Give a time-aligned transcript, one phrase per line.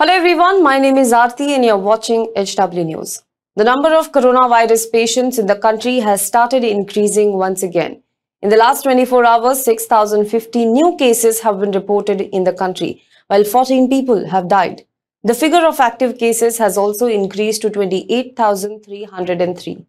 [0.00, 3.22] Hello everyone, my name is Aarti and you're watching HW News.
[3.56, 8.02] The number of coronavirus patients in the country has started increasing once again.
[8.40, 13.44] In the last 24 hours, 6,050 new cases have been reported in the country, while
[13.44, 14.86] 14 people have died.
[15.22, 19.86] The figure of active cases has also increased to 28,303.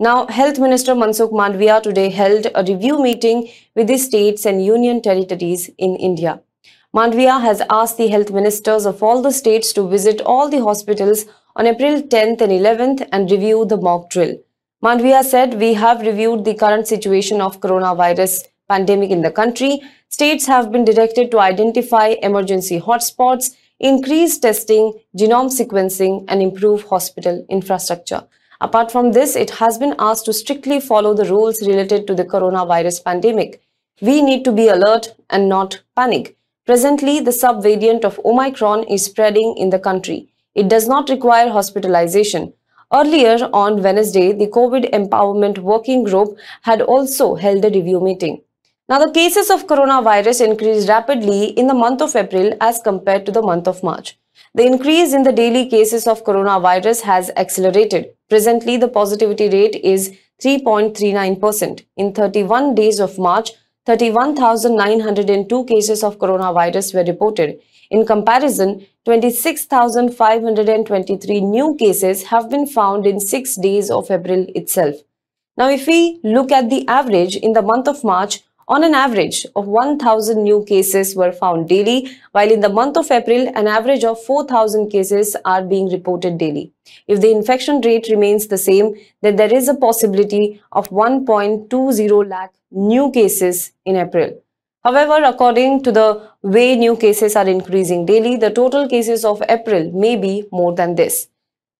[0.00, 5.00] Now, Health Minister Mansukh Mandaviya today held a review meeting with the states and union
[5.00, 6.40] territories in India.
[6.94, 11.24] Mandaviya has asked the health ministers of all the states to visit all the hospitals
[11.56, 14.36] on April 10th and 11th and review the mock drill.
[14.80, 19.82] Mandaviya said, we have reviewed the current situation of coronavirus pandemic in the country.
[20.08, 27.44] States have been directed to identify emergency hotspots, increase testing, genome sequencing and improve hospital
[27.50, 28.22] infrastructure.
[28.60, 32.24] Apart from this, it has been asked to strictly follow the rules related to the
[32.24, 33.60] coronavirus pandemic.
[34.00, 36.36] We need to be alert and not panic.
[36.66, 40.28] Presently, the subvariant of Omicron is spreading in the country.
[40.54, 42.54] It does not require hospitalization.
[42.90, 48.40] Earlier on Wednesday, the COVID Empowerment Working Group had also held a review meeting.
[48.88, 53.32] Now, the cases of coronavirus increased rapidly in the month of April as compared to
[53.32, 54.18] the month of March.
[54.54, 58.14] The increase in the daily cases of coronavirus has accelerated.
[58.30, 61.84] Presently, the positivity rate is 3.39%.
[61.98, 63.52] In 31 days of March,
[63.86, 67.60] 31,902 cases of coronavirus were reported.
[67.90, 74.94] In comparison, 26,523 new cases have been found in six days of April itself.
[75.56, 79.46] Now, if we look at the average in the month of March, on an average
[79.56, 84.04] of 1,000 new cases were found daily, while in the month of April, an average
[84.04, 86.72] of 4,000 cases are being reported daily.
[87.06, 92.54] If the infection rate remains the same, then there is a possibility of 1.20 lakh
[92.70, 94.40] new cases in April.
[94.82, 99.90] However, according to the way new cases are increasing daily, the total cases of April
[99.92, 101.28] may be more than this.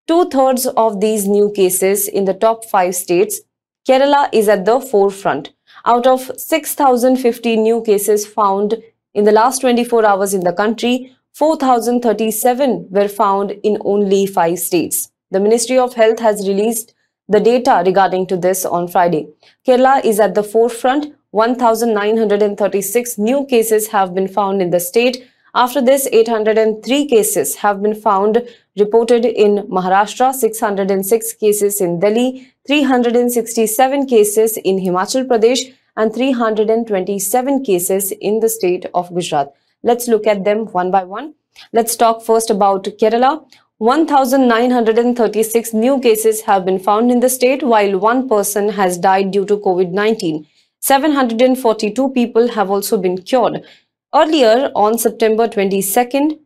[0.07, 3.41] Two-thirds of these new cases in the top five states,
[3.89, 5.54] Kerala is at the forefront
[5.87, 8.77] out of 6,050 new cases found
[9.13, 15.11] in the last 24 hours in the country, 4,037 were found in only five states.
[15.31, 16.95] The Ministry of Health has released
[17.29, 19.29] the data regarding to this on Friday.
[19.67, 21.15] Kerala is at the forefront.
[21.31, 25.29] 1,936 new cases have been found in the state.
[25.57, 28.43] After this, 803 cases have been found
[28.77, 38.11] reported in Maharashtra, 606 cases in Delhi, 367 cases in Himachal Pradesh and 327 cases
[38.11, 39.55] in the state of Gujarat.
[39.85, 41.35] Let's look at them one by one.
[41.73, 43.47] Let's talk first about Kerala.
[43.79, 49.45] 1,936 new cases have been found in the state while one person has died due
[49.45, 50.47] to COVID-19.
[50.81, 53.65] 742 people have also been cured.
[54.17, 56.39] Earlier on September 22nd,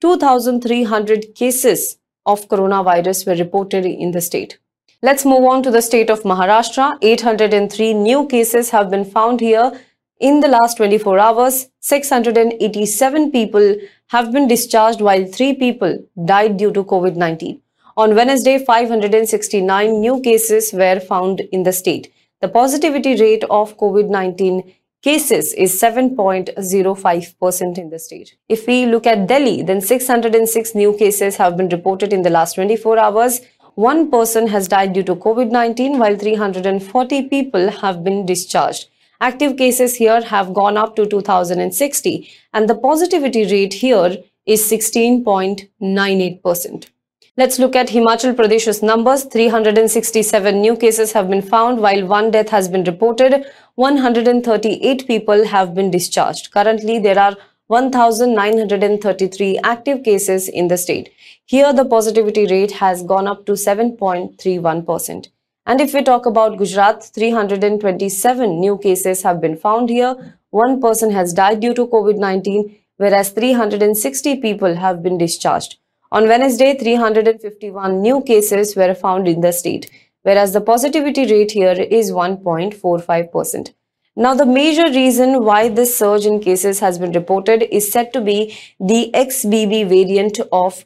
[0.00, 4.58] 2,300 cases of coronavirus were reported in the state.
[5.02, 6.98] Let's move on to the state of Maharashtra.
[7.00, 9.70] 803 new cases have been found here
[10.18, 11.68] in the last 24 hours.
[11.78, 13.76] 687 people
[14.08, 17.60] have been discharged while 3 people died due to COVID-19.
[17.96, 22.12] On Wednesday, 569 new cases were found in the state.
[22.40, 28.36] The positivity rate of COVID-19 cases is 7.05% in the state.
[28.48, 32.54] If we look at Delhi, then 606 new cases have been reported in the last
[32.54, 33.40] 24 hours.
[33.74, 38.86] One person has died due to COVID-19 while 340 people have been discharged.
[39.20, 46.91] Active cases here have gone up to 2060 and the positivity rate here is 16.98%.
[47.34, 49.24] Let's look at Himachal Pradesh's numbers.
[49.24, 53.46] 367 new cases have been found while one death has been reported.
[53.76, 56.50] 138 people have been discharged.
[56.50, 57.34] Currently, there are
[57.68, 61.10] 1,933 active cases in the state.
[61.46, 65.28] Here, the positivity rate has gone up to 7.31%.
[65.64, 70.36] And if we talk about Gujarat, 327 new cases have been found here.
[70.50, 75.78] One person has died due to COVID-19, whereas 360 people have been discharged.
[76.12, 81.72] On Wednesday, 351 new cases were found in the state, whereas the positivity rate here
[81.72, 83.72] is 1.45%.
[84.14, 88.20] Now, the major reason why this surge in cases has been reported is said to
[88.20, 90.84] be the XBB variant of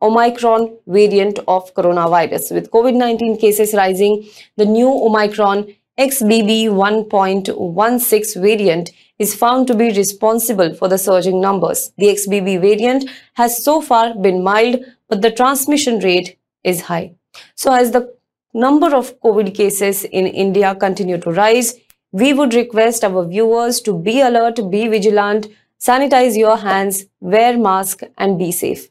[0.00, 2.54] Omicron variant of coronavirus.
[2.54, 4.26] With COVID-19 cases rising,
[4.56, 11.92] the new Omicron XBB 1.16 variant is found to be responsible for the surging numbers.
[11.98, 17.14] The XBB variant has so far been mild, but the transmission rate is high.
[17.54, 18.12] So as the
[18.52, 21.74] number of COVID cases in India continue to rise,
[22.10, 25.46] we would request our viewers to be alert, be vigilant,
[25.80, 28.88] sanitize your hands, wear mask and be safe.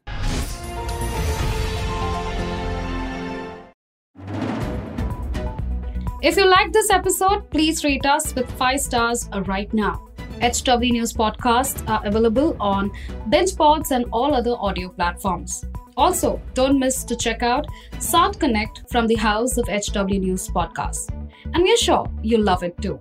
[6.22, 10.13] If you like this episode, please rate us with 5 stars right now.
[10.44, 12.92] HW News podcasts are available on
[13.30, 15.64] BingePods and all other audio platforms.
[15.96, 17.66] Also, don't miss to check out
[18.00, 21.14] South Connect from the House of HW News podcast.
[21.54, 23.00] And we're sure you'll love it too.